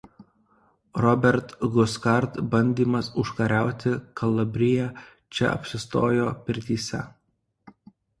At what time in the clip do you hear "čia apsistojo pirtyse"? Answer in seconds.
5.35-7.03